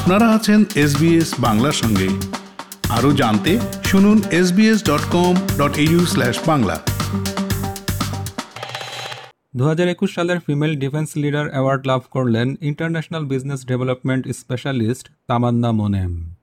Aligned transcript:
আপনারা 0.00 0.28
আছেন 0.28 0.64
এসবিএস 0.74 1.34
বাংলার 1.38 1.72
সঙ্গে। 1.72 2.08
আরও 2.88 3.12
জানতে 3.12 3.58
শুনুন 3.84 4.22
SBS 4.30 4.84
dot 4.84 5.04
com 5.10 5.34
dot 5.58 5.78
U 5.78 6.06
slash 6.06 6.38
Bangla. 6.46 6.80
দু 9.56 9.64
হাজার 9.64 9.88
একুশ 9.88 10.14
সালের 10.14 10.38
ফিমেল 10.38 10.76
ডিফেন্স 10.76 11.10
লিডার 11.16 11.50
অ্যাওয়ার্ড 11.50 11.86
লাভ 11.86 12.00
করলেন 12.10 12.56
international 12.60 13.24
business 13.24 13.66
development 13.66 14.28
specialist 14.28 15.08
Tamanna 15.26 15.72
Monem. 15.72 16.34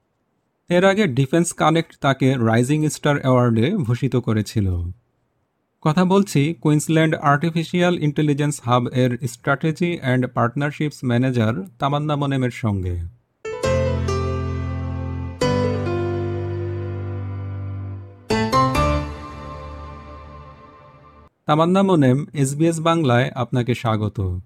এর 0.69 0.85
আগে 0.85 1.07
ডিফেন্স 1.07 1.53
কানেক্ট 1.53 1.97
তাকে 2.01 2.35
রাইজিং 2.37 2.89
স্টার 2.89 3.19
অ্যাওয়ার্ডে 3.21 3.75
ভূষিত 3.75 4.15
করেছিল। 4.15 4.67
কথা 5.81 6.05
বলছি 6.05 6.55
কুইন্সল্যান্ড 6.61 7.15
আর্টিফিশিয়াল 7.15 7.99
ইন্টেলিজেন্স 7.99 8.61
হাব 8.65 8.87
এর 8.87 9.17
strategy 9.27 9.99
and 10.01 10.27
partnerships 10.27 10.99
manager 11.05 11.53
Tamanna 11.79 12.15
মোনেমের 12.15 12.51
সঙ্গে। 12.51 13.16
তামান্না 21.47 21.83
মোনেম 21.83 22.25
এসবিএস 22.33 22.79
বাংলায় 22.79 23.31
আপনাকে 23.35 23.75
স্বাগত। 23.75 24.39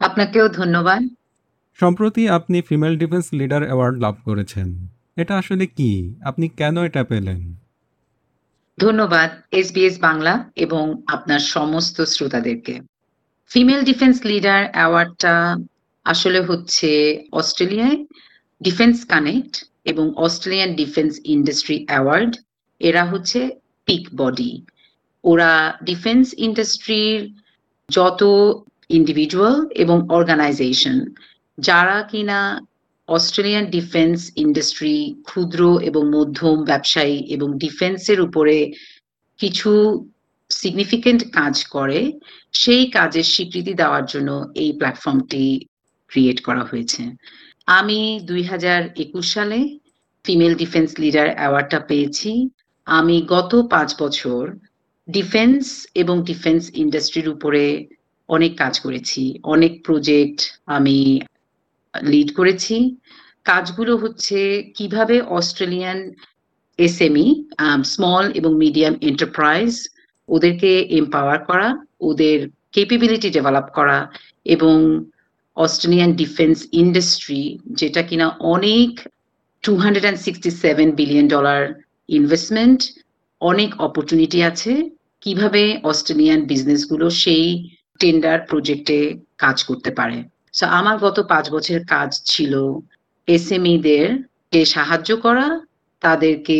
আপনাকেও 0.00 0.48
ধন্যবাদ। 0.48 1.08
সম্প্রতি 1.80 2.28
আপনি 2.28 2.62
ফিমেল 2.62 2.98
ডিফেন্স 2.98 3.28
লিডার 3.32 3.62
অ্যাওয়ার্ড 3.62 3.98
লাভ 3.98 4.14
করেছেন। 4.24 4.86
এটা 5.16 5.38
আসলে 5.38 5.66
কি? 5.66 6.14
আপনি 6.24 6.48
কেন 6.48 6.84
এটা 6.84 7.04
পেলেন? 7.04 7.54
ধন্যবাদ 8.78 9.30
এসবিএস 9.50 9.98
বাংলা 10.00 10.50
এবং 10.56 11.02
আপনার 11.06 11.38
সমস্ত 11.38 12.00
শ্রোতাদেরকে। 12.00 12.80
ফিমেল 13.48 13.82
ডিফেন্স 13.82 14.20
লিডার 14.24 14.70
অ্যাওয়ার্ডটা 14.72 15.56
আসলে 16.04 16.40
হচ্ছে 16.40 17.22
অস্ট্রেলিয়ায় 17.32 18.04
ডিফেন্স 18.62 19.04
কানেক্ট 19.04 19.64
এবং 19.84 20.14
অস্ট্রেলিয়ান 20.16 20.74
ডিফেন্স 20.74 21.20
ইন্ডাস্ট্রি 21.24 21.86
অ্যাওয়ার্ড। 21.88 22.36
এরা 22.80 23.04
হচ্ছে 23.04 23.50
পিক 23.86 24.08
বডি। 24.16 24.62
ওরা 25.24 25.50
ডিফেন্স 25.84 26.26
ইন্ডাস্ট্রির 26.46 27.18
যত 27.88 28.20
ইন্ডিভিজুয়াল 28.90 29.56
এবং 29.74 29.96
অর্গানাইজেশন 30.08 30.96
যারা 31.58 31.96
কিনা 32.02 32.38
অস্ট্রেলিয়ান 33.08 33.64
ডিফেন্স 33.70 34.18
ইন্ডাস্ট্রি 34.36 34.96
ক্ষুদ্র 35.22 35.60
এবং 35.80 36.02
মধ্যম 36.16 36.56
ব্যবসায়ী 36.64 37.16
এবং 37.34 37.48
ডিফেন্সের 37.58 38.18
উপরে 38.20 38.56
কিছু 39.38 39.70
সিগনিফিকেন্ট 40.50 41.20
কাজ 41.32 41.54
করে, 41.66 42.00
সেই 42.52 42.84
কাজের 42.90 43.26
স্বীকৃতি 43.34 43.72
দেওয়ার 43.74 44.04
জন্য 44.06 44.30
এই 44.54 44.70
প্ল্যাটফর্মটি 44.72 45.44
ক্রিয়েট 46.10 46.38
করা 46.42 46.62
হয়েছে। 46.64 47.02
আমি 47.68 48.00
দুই 48.24 48.42
হাজার 48.42 48.80
একুশ 48.96 49.26
সালে 49.34 49.58
ফিমেল 50.24 50.54
ডিফেন্স 50.54 50.90
লিডার 50.98 51.28
অ্যাওয়ার্ডটা 51.34 51.80
পেয়েছি। 51.80 52.30
আমি 52.86 53.16
গত 53.26 53.52
পাঁচ 53.70 53.90
বছর 54.02 54.42
ডিফেন্স 55.18 55.64
এবং 56.02 56.16
ডিফেন্স 56.30 56.62
ইন্ডাস্ট্রির 56.82 57.28
উপরে 57.34 57.64
অনেক 58.28 58.52
কাজ 58.62 58.74
করেছি। 58.84 59.22
অনেক 59.54 59.72
প্রজেক্ট 59.86 60.38
আমি 60.76 60.98
লিড 61.94 62.28
করেছি। 62.38 62.76
কাজগুলো 63.50 63.92
হচ্ছে 64.02 64.38
কীভাবে 64.76 65.16
অস্ট্রেলিয়ান 65.38 65.98
এসএমই 66.78 67.28
স্মল 67.92 68.24
এবং 68.38 68.50
মিডিয়াম 68.62 68.94
এন্টারপ্রাইজ 69.08 69.72
ওদেরকে 70.28 70.70
এম্পাওয়ার 71.00 71.38
করা, 71.48 71.68
ওদের 72.08 72.36
কেপেবিলিটি 72.74 73.28
ডেভেলপ 73.36 73.66
করা 73.78 73.98
এবং 74.54 74.76
অস্ট্রেলিয়ান 75.56 76.10
ডিফেন্স 76.22 76.58
ইন্ডাস্ট্রি 76.82 77.42
যেটা 77.80 78.02
কিনা 78.08 78.26
অনেক 78.54 78.90
two 79.64 79.72
hundred 79.82 80.04
and 80.06 80.20
sixty 80.26 80.50
seven 80.64 80.88
billion 80.98 81.26
dollar 81.34 81.60
investment 82.18 82.80
অনেক 83.40 83.70
অপরচুনিটি 83.86 84.38
আছে। 84.50 84.72
কীভাবে 85.22 85.62
অস্ট্রেলিয়ান 85.90 86.40
বিজনেসগুলো 86.50 87.06
সেই 87.22 87.46
টেন্ডার 88.00 88.38
প্রজেক্টে 88.50 88.98
কাজ 89.42 89.56
করতে 89.68 89.90
পারে? 89.98 90.18
সো 90.58 90.64
আমার 90.78 90.96
গত 91.06 91.16
পাঁচ 91.32 91.46
বছরের 91.54 91.84
কাজ 91.94 92.10
ছিল 92.32 92.52
এসএমইদের 93.28 94.08
কে 94.52 94.60
সাহায্য 94.76 95.10
করা, 95.24 95.46
তাদেরকে 96.02 96.58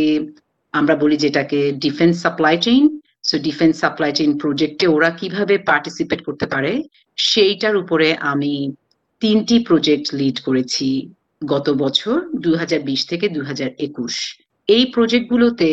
আমরা 0.74 0.94
বলি 1.02 1.16
যেটাকে 1.24 1.60
defence 1.84 2.14
supply 2.24 2.56
chain 2.66 2.84
so 3.28 3.34
defence 3.48 3.74
supply 3.82 4.12
chain 4.18 4.30
প্রজেক্টে 4.42 4.86
ওরা 4.96 5.10
কীভাবে 5.20 5.54
পার্টিসিপেট 5.70 6.20
করতে 6.26 6.46
পারে, 6.54 6.72
সেইটার 7.18 7.74
উপরে 7.82 8.08
আমি 8.32 8.54
তিনটি 9.22 9.56
প্রজেক্ট 9.68 10.06
লিড 10.20 10.36
করেছি 10.46 10.88
গত 11.52 11.66
বছর 11.82 12.16
দু 12.44 12.50
হাজার 12.60 12.80
বিশ 12.88 13.00
থেকে 13.10 13.26
দু 13.36 13.40
হাজার 13.48 13.70
একুশ। 13.86 14.14
এই 14.68 14.84
প্রজেক্টগুলোতে 14.94 15.70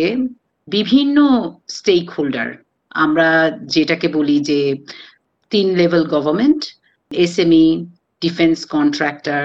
বিভিন্ন 0.67 1.17
স্টেক 1.77 2.05
হোল্ডার 2.15 2.49
আমরা 2.99 3.29
যেটাকে 3.65 4.07
বলি 4.07 4.37
যে 4.39 4.59
তিন 5.51 5.67
level 5.75 6.03
government 6.15 6.61
S 7.11 7.33
SME 7.33 7.67
defence 8.21 8.57
contractor 8.75 9.43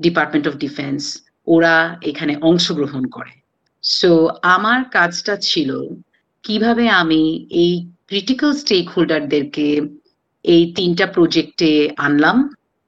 department 0.00 0.44
of 0.48 0.54
defence 0.56 1.00
ওরা 1.46 1.74
এখানে 2.00 2.34
অংশগ্রহণ 2.40 3.04
করে। 3.06 3.32
সো 3.82 4.10
আমার 4.56 4.80
কাজটা 4.96 5.34
ছিল 5.40 5.70
কীভাবে 6.44 6.84
আমি 7.02 7.22
এই 7.62 7.72
ক্রিটিক্যাল 8.06 8.52
স্টেক 8.52 8.84
হোল্ডারদেরকে 8.90 9.68
এই 10.44 10.62
তিনটা 10.74 11.06
প্রজেক্টে 11.06 11.72
আনলাম। 12.06 12.36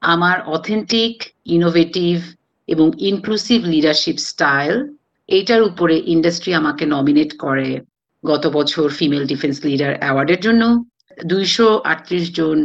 আমার 0.03 0.37
অথেন্টিক 0.57 1.15
ইনোভেটিভ 1.57 2.15
এবং 2.69 2.87
ইনক্লুসিভ 3.11 3.59
লিডারশিপ 3.75 4.17
স্টাইল 4.31 4.75
এইটার 5.29 5.61
উপরে 5.63 5.97
ইন্ডাস্ট্রি 6.15 6.51
আমাকে 6.55 6.85
নমিনেট 6.87 7.31
করে 7.39 7.69
গত 8.25 8.45
বছর 8.59 8.87
ফিমেল 8.99 9.25
ডিফেন্স 9.33 9.57
লিডার 9.69 9.93
অ্যাওয়ার্ডের 10.03 10.41
জন্য 10.47 10.63
দুইশো 11.33 11.67
আটত্রিশ 11.93 12.25
জন 12.39 12.59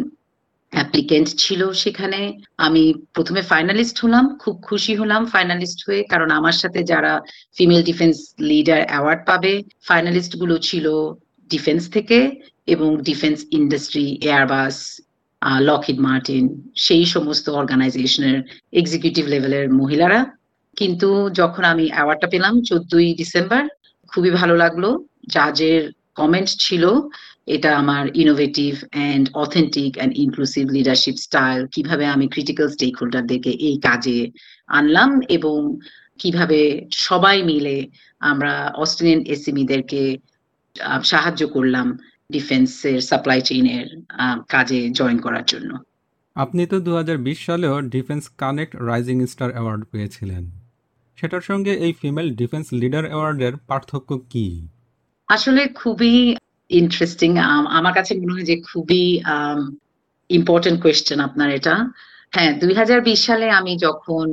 অ্যাপ্লিকেন্ট 0.74 1.28
ছিল 1.44 1.62
সেখানে। 1.84 2.20
আমি 2.66 2.84
প্রথমে 3.16 3.42
ফাইনালিস্ট 3.52 3.98
হলাম, 4.04 4.26
খুব 4.44 4.56
খুশি 4.68 4.94
হলাম 4.96 5.22
ফাইনালিস্ট 5.26 5.80
হয়ে, 5.88 6.02
কারণ 6.04 6.30
আমার 6.40 6.56
সাথে 6.62 6.80
যারা 6.92 7.14
ফিমেল 7.58 7.82
ডিফেন্স 7.90 8.18
লিডার 8.52 8.82
অ্যাওয়ার্ড 8.90 9.22
পাবে 9.30 9.54
ফাইনালিস্টগুলো 9.90 10.56
ছিল 10.68 10.86
ডিফেন্স 11.50 11.84
থেকে 11.96 12.18
এবং 12.74 12.90
defence 13.10 13.40
industry 13.60 14.06
Airbus 14.30 14.76
Lockheed 15.70 16.00
Martin 16.08 16.46
সেই 16.86 17.06
সমস্ত 17.06 17.46
অর্গানাইজেশনের 17.62 18.38
এক্সিকিউটিভ 18.82 19.24
লেভেলের 19.34 19.66
মহিলারা। 19.80 20.20
কিন্তু 20.78 21.10
যখন 21.40 21.64
আমি 21.74 21.86
অ্যাওয়ার্ডটা 21.94 22.28
পেলাম, 22.34 22.54
চোদ্দই 22.70 23.10
ডিসেম্বর 23.22 23.64
খুবই 24.12 24.32
ভালো 24.40 24.56
লাগল। 24.64 24.84
জাজের 25.36 25.82
কমেন্ট 26.20 26.50
ছিল, 26.66 26.84
এটা 27.56 27.72
আমার 27.82 28.04
innovative 28.24 28.72
and 28.96 29.26
authentic 29.44 29.92
and 29.98 30.14
inclusive 30.24 30.64
leadership 30.78 31.16
style 31.26 31.60
কীভাবে 31.76 32.06
আমি 32.16 32.26
ক্রিটিক্যাল 32.34 32.68
স্টেক 32.76 32.94
হোল্ডারদেরকে 33.02 33.52
এই 33.68 33.76
কাজে 33.88 34.20
আনলাম 34.80 35.12
এবং 35.38 35.58
কীভাবে 36.22 36.60
সবাই 37.08 37.38
মিলে 37.52 37.76
আমরা 38.32 38.54
অস্ট্রেলিয়ান 38.84 39.22
এসএমইদেরকে 39.34 40.02
সাহায্য 41.04 41.42
করলাম 41.56 41.88
ডিফেন্সের 42.32 43.00
সাপ্লাই 43.10 43.40
চেইনের 43.42 43.88
কাজে 44.50 44.80
জয়েন 44.98 45.18
করার 45.26 45.46
জন্য। 45.46 45.72
আপনি 46.36 46.62
তো 46.72 46.78
দু 46.88 46.92
সালেও 47.48 47.76
defence 47.96 48.24
connect 48.42 48.74
rising 48.90 49.18
star 49.34 49.50
award 49.54 49.82
পেয়েছিলেন। 49.92 50.44
সেটার 51.22 51.44
সঙ্গে 51.50 51.72
এই 51.86 51.94
ফিমেল 52.02 52.28
ডিফেন্স 52.42 52.66
লিডার 52.82 53.04
অ্যাওয়ার্ডের 53.10 53.54
পার্থক্য 53.70 54.10
কি? 54.32 54.48
আসলে 55.30 55.62
খুবই 55.82 56.14
ইন্টারেস্টিং 56.70 57.32
আমার 57.78 57.94
কাছে 57.98 58.12
মনে 58.22 58.34
হয় 58.36 58.48
যে 58.52 58.56
খুবই 58.70 59.04
ইম্পর্টেন্ট 60.30 60.78
কোয়েশ্চেন 60.84 61.20
আপনার 61.28 61.50
এটা। 61.60 61.76
হ্যাঁ 62.36 62.52
দুই 62.62 62.74
হাজার 62.80 63.00
বিশ 63.08 63.20
সালে 63.30 63.48
আমি 63.60 63.74
যখন 63.86 64.26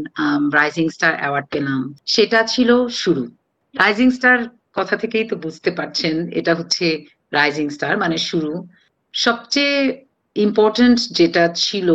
রাইজিং 0.58 0.86
স্টার 0.96 1.12
অ্যাওয়ার্ড 1.20 1.46
পেলাম, 1.54 1.80
সেটা 2.14 2.40
ছিল 2.52 2.70
শুরু। 3.02 3.24
রাইজিং 3.74 4.08
স্টার 4.16 4.38
কথা 4.78 4.94
থেকেই 5.02 5.26
তো 5.30 5.34
বুঝতে 5.44 5.70
পারছেন, 5.78 6.14
এটা 6.38 6.52
হচ্ছে 6.58 6.86
রাইজিং 7.36 7.66
স্টার 7.76 7.92
মানে 8.02 8.16
শুরু। 8.30 8.52
সবচেয়ে 9.14 9.76
ইম্পর্টেন্ট 10.36 10.98
যেটা 11.18 11.44
ছিল, 11.64 11.88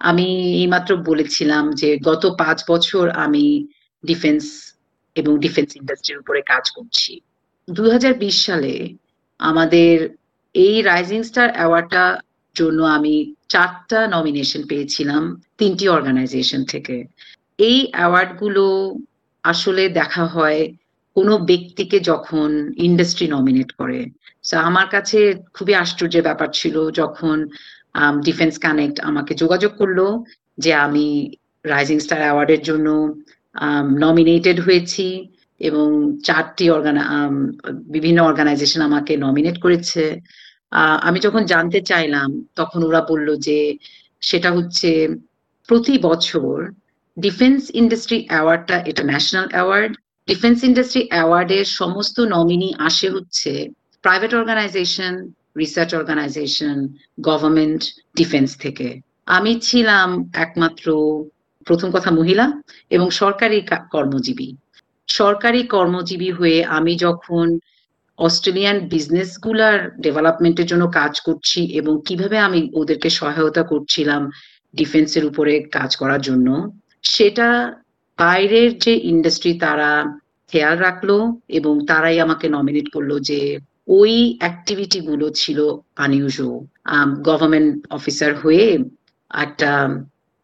আমি 0.00 0.28
এইমাত্র 0.62 0.90
বলেছিলাম 1.08 1.64
যে 1.80 1.88
গত 2.08 2.22
পাঁচ 2.40 2.58
বছর 2.72 3.04
আমি 3.24 3.46
ডিফেন্স 4.04 4.44
এবং 5.16 5.32
ডিফেন্স 5.38 5.70
ইন্ডাস্ট্রির 5.80 6.18
উপরে 6.18 6.40
কাজ 6.52 6.64
করছি। 6.70 7.12
দুই 7.68 7.88
হাজার 7.90 8.14
বিশ 8.14 8.36
সালে 8.46 8.74
আমাদের 9.40 9.94
এই 10.54 10.74
রাইজিং 10.82 11.20
স্টার 11.22 11.48
অ্যাওয়ার্ডটা 11.52 12.04
জন্য 12.56 12.78
আমি 12.96 13.14
চারটা 13.48 14.00
নমিনেশন 14.06 14.62
পেয়েছিলাম 14.66 15.22
তিনটি 15.58 15.84
অর্গানাইজেশন 15.88 16.60
থেকে। 16.64 16.96
এই 17.58 17.78
অ্যাওয়ার্ডগুলো 17.92 18.64
আসলে 19.44 19.82
দেখা 20.00 20.24
হয় 20.26 20.60
কোনো 21.16 21.34
ব্যক্তিকে 21.50 21.98
যখন 22.00 22.48
ইন্ডাস্ট্রি 22.88 23.26
নমিনেট 23.28 23.70
করে। 23.72 24.00
আমার 24.70 24.86
কাছে 24.90 25.18
খুবই 25.54 25.74
আশ্চর্যের 25.74 26.26
ব্যাপার 26.28 26.48
ছিল 26.52 26.76
যখন 26.90 27.36
ডিফেন্স 28.24 28.54
কানেক্ট 28.58 28.96
আমাকে 29.00 29.32
যোগাযোগ 29.34 29.72
করল 29.78 30.00
যে 30.58 30.70
আমি 30.86 31.06
রাইজিং 31.64 31.98
স্টার 32.00 32.20
অ্যাওয়ার্ডের 32.24 32.62
জন্য 32.62 32.88
নমিনেটেড 34.04 34.60
হয়েছি 34.60 35.06
এবং 35.60 35.88
চারটি 36.24 36.70
অর্গানা 36.70 37.04
বিভিন্ন 37.94 38.22
অর্গানাইজেশন 38.22 38.80
আমাকে 38.80 39.16
নমিনেট 39.16 39.56
করেছে। 39.58 40.20
আমি 41.08 41.18
যখন 41.20 41.44
জানতে 41.44 41.80
চাইলাম, 41.80 42.28
তখন 42.54 42.82
ওরা 42.82 43.00
বলল 43.00 43.36
যে 43.36 43.76
সেটা 44.20 44.50
হচ্ছে 44.52 45.08
প্রতি 45.68 45.98
বছর 45.98 46.54
ডিফেন্স 47.18 47.70
ইন্ডাস্ট্রি 47.74 48.26
অ্যাওয়ার্ডটা 48.28 48.76
এটা 48.90 49.02
ন্যাশনাল 49.02 49.46
অ্যাওয়ার্ড 49.50 49.92
ডিফেন্স 50.28 50.58
ইন্ডাস্ট্রি 50.64 51.02
অ্যাওয়ার্ডের 51.08 51.64
সমস্ত 51.64 52.20
নমিনি 52.20 52.74
আসে 52.78 53.08
হচ্ছে 53.10 53.68
private 54.02 54.34
organisation 54.34 55.14
research 55.56 55.90
organisation 55.94 56.76
government 57.20 57.82
defence 58.16 58.56
থেকে। 58.56 58.88
আমি 59.26 59.60
ছিলাম 59.60 60.08
একমাত্র 60.34 60.86
প্রথম 61.66 61.88
কথা 61.90 62.10
মহিলা 62.10 62.46
এবং 62.90 63.06
সরকারি 63.10 63.58
কর্মজীবী। 63.90 64.48
সরকারি 65.08 65.60
কর্মজীবী 65.66 66.30
হয়ে 66.30 66.58
আমি 66.78 66.92
যখন 66.96 67.46
অস্ট্রেলিয়ান 68.18 68.76
বিজনেসগুলার 68.88 69.76
ডেভেলপমেন্টের 70.00 70.66
জন্য 70.66 70.84
কাজ 70.90 71.12
করছি 71.20 71.60
এবং 71.72 71.94
কীভাবে 72.06 72.36
আমি 72.38 72.60
ওদেরকে 72.74 73.08
সহায়তা 73.10 73.62
করছিলাম 73.62 74.22
ডিফেন্সের 74.74 75.24
উপরে 75.24 75.52
কাজ 75.72 75.90
করার 75.96 76.20
জন্য, 76.20 76.48
সেটা 77.04 77.48
বাইরের 78.18 78.70
যে 78.78 78.92
ইন্ডাস্ট্রি 79.12 79.52
তারা 79.58 79.90
খেয়াল 80.52 80.76
রাখল 80.78 81.10
এবং 81.48 81.74
তারাই 81.86 82.18
আমাকে 82.20 82.46
নমিনেট 82.48 82.86
করল 82.92 83.12
যে 83.18 83.40
ওই 83.88 84.14
অ্যাক্টিভিটি 84.38 85.00
গুলো 85.00 85.26
ছিল 85.30 85.58
আনইউজুয়াল 85.96 86.56
গভর্নমেন্ট 87.22 87.74
অফিসার 87.90 88.32
হয়ে 88.34 88.66
একটা 89.30 89.70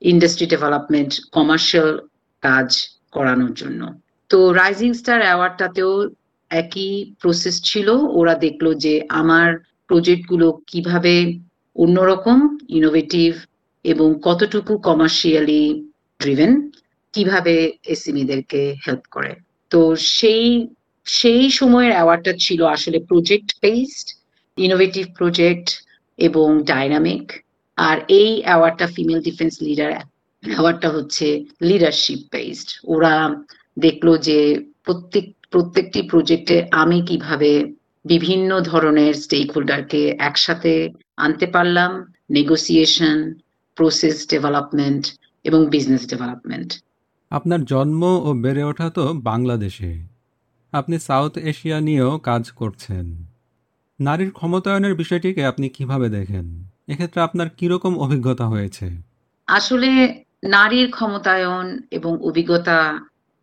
ইন্ডাস্ট্রি 0.03 0.47
ডেভেলপমেন্ট 0.47 1.13
কমার্শিয়াল 1.33 1.91
কাজ 2.43 2.69
করানোর 3.11 3.53
জন্য। 3.55 3.81
তো 4.31 4.39
রাইজিং 4.53 4.91
স্টার 4.95 5.19
অ্যাওয়ার্ডটাতেও 5.23 5.93
একই 6.51 6.91
প্রসেস 7.21 7.63
ছিল। 7.63 7.89
ওরা 8.11 8.35
দেখল 8.35 8.67
যে 8.75 8.95
আমার 9.09 9.49
প্রজেক্টগুলো 9.89 10.47
কীভাবে 10.67 11.15
অন্যরকম 11.77 12.39
ইনোভেটিভ 12.69 13.31
এবং 13.85 14.09
কতটুকু 14.23 14.73
কমার্শিয়ালি 14.79 15.63
ড্রিভেন 16.21 16.53
কীভাবে 17.15 17.55
এসএমইদেরকে 17.85 18.61
হেল্প 18.87 19.05
করে। 19.11 19.33
তো 19.71 19.81
সেই 19.97 20.67
সেই 21.07 21.51
সময়ের 21.51 21.93
অ্যাওয়ার্ডটা 21.93 22.33
ছিল 22.39 22.61
আসলে 22.67 22.99
প্রজেক্ট 23.01 23.49
বেসড 23.63 24.09
ইনোভেটিভ 24.59 25.05
প্রজেক্ট 25.19 25.69
এবং 26.19 26.63
ডাইনামিক 26.63 27.27
আর 27.89 27.97
এই 28.09 28.31
অ্যাওয়ার্ডটা 28.43 28.87
ফিমেল 28.87 29.21
ডিফেন্স 29.23 29.55
লিডার 29.63 29.91
অ্যাওয়ার্ডটা 30.43 30.89
হচ্ছে 30.91 31.27
লিডারশিপ 31.61 32.21
বেসড 32.33 32.69
ওরা 32.85 33.15
দেখল 33.79 34.09
যে 34.19 34.39
প্রত্যেক, 34.85 35.27
প্রত্যেকটি 35.51 36.01
প্রজেক্টে 36.03 36.57
আমি 36.73 36.99
কীভাবে 37.03 37.51
বিভিন্ন 38.05 38.51
ধরনের 38.61 39.15
স্টেক 39.15 39.47
হোল্ডারকে 39.53 40.01
একসাথে 40.19 40.73
আনতে 41.17 41.47
পারলাম 41.47 41.91
নেগোসিয়েশন 42.31 43.17
প্রসেস 43.77 44.17
ডেভেলপমেন্ট 44.29 45.05
এবং 45.45 45.61
বিজনেস 45.67 46.05
ডেভেলপমেন্ট 46.09 46.71
আপনার 47.31 47.61
জন্ম 47.65 48.03
ও 48.27 48.29
বেড়ে 48.35 48.63
ওঠা 48.65 48.89
তো 48.91 49.05
বাংলাদেশে। 49.31 49.93
আপনি 50.73 50.97
সাউথ 50.99 51.33
এশিয়া 51.51 51.79
নিয়েও 51.81 52.13
কাজ 52.19 52.45
করছেন। 52.51 53.07
নারীর 54.01 54.31
ক্ষমতায়নের 54.31 54.95
বিষয়টিকে 54.95 55.43
আপনি 55.45 55.67
কীভাবে 55.69 56.09
দেখেন? 56.09 56.47
এক্ষেত্রে 56.89 57.23
আপনার 57.23 57.49
কীরকম 57.49 57.93
অভিজ্ঞতা 57.99 58.47
হয়েছে? 58.47 58.87
আসলে 59.47 59.91
নারীর 60.45 60.91
ক্ষমতায়ন 60.91 61.67
এবং 61.91 62.13
অভিজ্ঞতা 62.23 62.79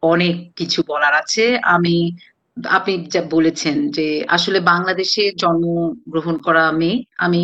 অনেক 0.01 0.36
কিছু 0.56 0.83
বলার 0.88 1.13
আছে। 1.13 1.57
আমি, 1.57 1.97
আপনি 2.65 2.94
যা 3.06 3.21
বলেছেন 3.30 3.89
যে 3.91 4.07
আসলে 4.27 4.59
বাংলাদেশে 4.59 5.31
জন্মগ্রহণ 5.38 6.38
করা 6.38 6.71
মেয়ে, 6.71 7.03
আমি 7.18 7.44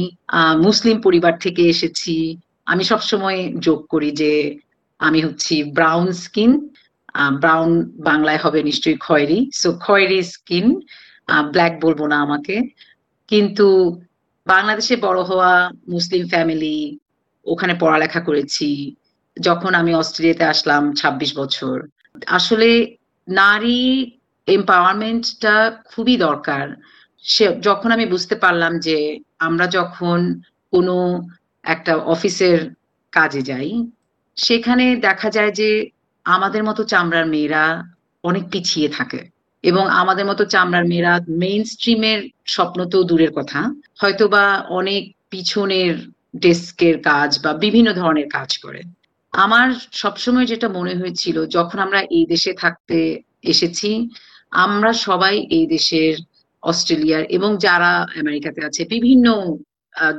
মুসলিম 0.62 1.01
পরিবার 1.01 1.39
থেকে 1.39 1.62
এসেছি। 1.63 2.38
আমি 2.65 2.83
সবসময় 2.83 3.39
যোগ 3.59 3.80
করি 3.89 4.12
যে 4.12 4.59
আমি 5.00 5.19
হচ্ছি 5.21 5.63
ব্রাউন 5.63 6.12
স্কিন 6.12 6.51
ব্রাউন 7.39 7.71
বাংলায় 8.03 8.38
হবে 8.38 8.63
নিশ্চয়ই 8.63 8.97
খয়েরি। 8.97 9.39
সো 9.53 9.69
খয়েরি 9.86 10.24
স্কিন 10.24 10.80
ব্ল্যাক 11.51 11.74
বলব 11.81 12.06
না 12.07 12.18
আমাকে। 12.21 12.56
কিন্তু 13.27 13.68
বাংলাদেশে 14.47 14.95
বড় 14.95 15.21
হওয়া 15.24 15.71
মুসলিম 15.89 16.27
ফ্যামিলি 16.27 16.97
ওখানে 17.45 17.74
পড়ালেখা 17.80 18.19
করেছি। 18.19 18.95
যখন 19.42 19.75
আমি 19.75 19.94
অস্ট্রেলিয়াতে 19.94 20.44
আসলাম 20.44 20.94
২৬ 20.94 21.38
বছর। 21.38 21.75
আসলে 22.25 22.95
নারী 23.27 24.12
এম্পাওয়ারমেন্টটা 24.47 25.81
খুবই 25.86 26.18
দরকার। 26.18 26.75
সে, 27.24 27.56
যখন 27.62 27.92
আমি 27.92 28.06
বুঝতে 28.06 28.36
পারলাম 28.36 28.80
যে 28.80 29.19
আমরা 29.39 29.68
যখন 29.68 30.42
কোনো 30.71 30.95
একটা 31.63 31.95
অফিসের 31.95 32.59
কাজে 33.12 33.42
যাই, 33.42 33.69
সেখানে 34.38 34.95
দেখা 34.95 35.30
যায় 35.30 35.51
যে 35.51 35.89
আমাদের 36.25 36.63
মতো 36.63 36.83
চামড়ার 36.83 37.25
মেয়েরা 37.25 37.63
অনেক 38.24 38.44
পিছিয়ে 38.51 38.89
থাকে। 38.89 39.35
এবং 39.70 39.84
আমাদের 40.02 40.26
মতো 40.26 40.44
চামড়ার 40.54 40.86
মেয়েরা 40.92 41.14
মেইন 41.44 41.62
স্ট্রিমের 41.64 42.20
স্বপ্ন 42.56 42.80
তো 42.94 42.98
দূরের 43.10 43.32
কথা। 43.32 43.60
হয়তোবা 44.02 44.46
অনেক 44.80 45.04
পিছনের 45.32 45.94
ডেস্কের 46.36 46.96
কাজ 47.10 47.30
বা 47.44 47.52
বিভিন্ন 47.64 47.90
ধরনের 47.94 48.28
কাজ 48.30 48.50
করে। 48.58 48.82
আমার 49.34 49.68
সবসময় 50.02 50.48
যেটা 50.52 50.68
মনে 50.70 50.94
হয়েছিল, 50.96 51.38
যখন 51.58 51.78
আমরা 51.86 52.00
এই 52.18 52.26
দেশে 52.34 52.52
থাকতে 52.54 52.98
এসেছি, 53.44 53.90
আমরা 54.66 54.92
সবাই 55.08 55.36
এই 55.58 55.66
দেশের 55.68 56.14
অস্ট্রেলিয়ার 56.64 57.24
এবং 57.38 57.50
যারা 57.58 57.92
আমেরিকাতে 58.22 58.60
আছে, 58.68 58.82
বিভিন্ন 58.96 59.28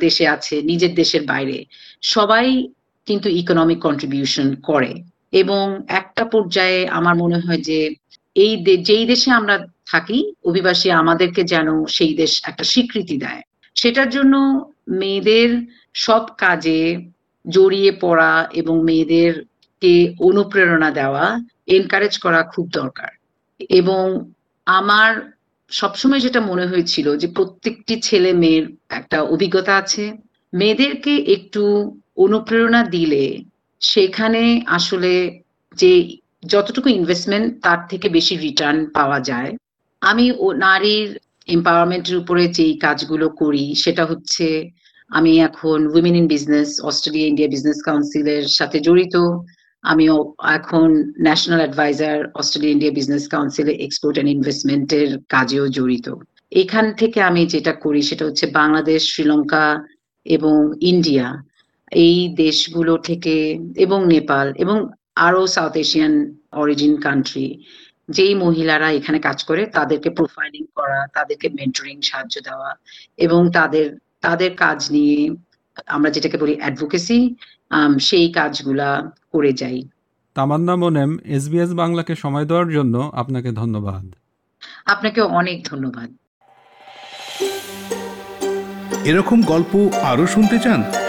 দেশে 0.00 0.24
আছে, 0.28 0.54
নিজের 0.70 0.92
দেশের 0.94 1.22
বাইরে, 1.26 1.58
সবাই 2.14 2.46
কিন্তু 3.08 3.28
ইকোনমিক 3.42 3.78
কন্ট্রিবিউশন 3.78 4.48
করে। 4.68 4.92
এবং 5.42 5.64
একটা 6.00 6.24
পর্যায়ে 6.24 6.78
আমার 6.98 7.14
মনে 7.22 7.38
হয় 7.38 7.60
যে 7.68 7.78
এই 8.36 8.52
যেই 8.88 9.04
দেশে 9.06 9.30
আমরা 9.30 9.56
থাকি, 9.86 10.18
অভিবাসী 10.44 10.88
আমাদেরকে 10.92 11.42
যেন 11.44 11.68
সেই 11.86 12.12
দেশ 12.14 12.32
একটা 12.44 12.64
স্বীকৃতি 12.64 13.16
দেয়। 13.18 13.42
সেটার 13.76 14.08
জন্য 14.10 14.34
মেয়েদের 14.88 15.50
সব 15.94 16.22
কাজে 16.38 16.80
জড়িয়ে 17.44 17.92
পড়া 18.00 18.32
এবং 18.52 18.74
মেয়েদেরকে 18.84 19.92
অনুপ্রেরণা 20.20 20.90
দেওয়া 20.90 21.24
এনকারেজ 21.66 22.14
করা 22.18 22.40
খুব 22.42 22.66
দরকার। 22.70 23.10
এবং 23.70 24.04
আমার 24.66 25.10
সবসময় 25.70 26.20
যেটা 26.20 26.40
মনে 26.40 26.66
হয়েছিল 26.66 27.06
যে 27.16 27.28
প্রত্যেকটি 27.28 27.94
ছেলে 28.00 28.30
মেয়ের 28.32 28.64
একটা 28.90 29.18
অভিজ্ঞতা 29.34 29.72
আছে, 29.76 30.04
মেয়েদেরকে 30.52 31.12
একটু 31.26 31.62
অনুপ্রেরণা 32.16 32.82
দিলে 32.86 33.24
সেখানে 33.80 34.42
আসলে 34.66 35.12
যে 35.76 35.92
যতটুকু 36.52 36.88
ইনভেস্টমেন্ট 36.98 37.46
তার 37.64 37.80
থেকে 37.90 38.06
বেশি 38.08 38.34
রিটার্ন 38.46 38.78
পাওয়া 38.96 39.18
যায়। 39.30 39.50
আমি 40.02 40.26
ও 40.44 40.46
নারীর 40.66 41.08
এম্পাওয়ারমেন্টের 41.48 42.16
উপরে 42.22 42.44
যেই 42.56 42.74
কাজগুলো 42.86 43.26
করি, 43.40 43.64
সেটা 43.82 44.04
হচ্ছে 44.10 44.46
আমি 45.10 45.32
এখন 45.48 45.78
women 45.94 46.16
in 46.20 46.26
business 46.34 46.68
Australia 46.88 47.26
India 47.30 47.50
business 47.54 47.78
কাউন্সিলের 47.88 48.44
সাথে 48.58 48.78
জড়িত। 48.80 49.16
আমি 49.84 50.04
এখন 50.58 50.88
national 51.26 51.60
adviser 51.64 52.16
Australia 52.40 52.74
India 52.74 52.92
business 52.98 53.24
কাউন্সিলে 53.34 53.72
এক্সপোর্ট 53.86 54.14
অ্যান্ড 54.16 54.32
ইনভেস্টমেন্টের 54.36 55.08
কাজেও 55.28 55.64
জড়িত। 55.68 56.06
এখান 56.62 56.86
থেকে 57.00 57.18
আমি 57.28 57.42
যেটা 57.46 57.72
করি 57.84 58.00
সেটা 58.02 58.24
হচ্ছে 58.28 58.46
বাংলাদেশ, 58.60 59.00
শ্রীলঙ্কা 59.12 59.66
এবং 60.26 60.56
ইন্ডিয়া। 60.92 61.26
এই 62.06 62.16
দেশগুলো 62.44 62.94
থেকে 63.08 63.34
এবং 63.84 63.98
নেপাল 64.14 64.46
এবং 64.64 64.76
আরও 65.16 65.42
সাউথ 65.46 65.74
এশিয়ান 65.76 66.14
অরিজিন 66.52 66.94
কান্ট্রি 67.00 67.46
যেই 68.08 68.34
মহিলারা 68.34 68.88
এখানে 68.90 69.18
কাজ 69.18 69.38
করে 69.44 69.62
তাদেরকে 69.66 70.08
প্রোফাইলিং 70.10 70.64
করা 70.74 71.00
তাদেরকে 71.14 71.48
মেন্টরিং 71.48 71.96
সাহায্য 72.00 72.34
দেওয়া 72.40 72.70
এবং 73.16 73.40
তাদের 73.52 73.86
তাদের 74.20 74.52
কাজ 74.56 74.78
নিয়ে 74.90 75.18
আমরা 75.86 76.10
যেটাকে 76.10 76.36
বলি 76.38 76.54
অ্যাডভোকেসি 76.60 77.18
সেই 78.00 78.26
কাজগুলা 78.32 78.90
করে 79.32 79.52
যাই। 79.52 79.78
তামান্না 80.34 80.74
মোনেম 80.76 81.10
এসবিএস 81.36 81.70
বাংলাকে 81.74 82.14
সময় 82.14 82.44
দেওয়ার 82.44 82.68
জন্য 82.70 82.94
আপনাকে 83.14 83.50
ধন্যবাদ। 83.52 84.04
আপনাকে 84.86 85.20
অনেক 85.40 85.58
ধন্যবাদ। 85.70 86.08
এরকম 89.10 89.38
গল্প 89.42 89.72
আরও 90.02 90.24
শুনতে 90.26 90.56
চান? 90.58 90.80